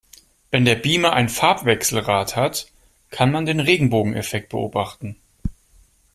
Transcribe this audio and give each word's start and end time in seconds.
Wenn 0.49 0.65
der 0.65 0.77
Beamer 0.77 1.13
ein 1.13 1.29
Farbwechselrad 1.29 2.35
hat, 2.35 2.71
kann 3.11 3.29
man 3.29 3.45
den 3.45 3.59
Regenbogeneffekt 3.59 4.49
beobachten. 4.49 5.15